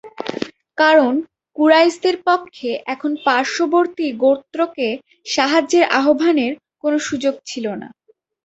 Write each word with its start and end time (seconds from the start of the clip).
কারণ, 0.77 1.13
কুরাইশদের 1.55 2.15
পক্ষে 2.27 2.69
এখন 2.85 3.11
পার্শবর্তী 3.25 4.07
গোত্রকে 4.23 4.87
সাহায্যের 5.25 5.85
আহ্বানের 5.99 6.51
কোন 6.81 6.93
সুযোগ 7.07 7.33
ছিল 7.45 7.65
না। 7.81 7.87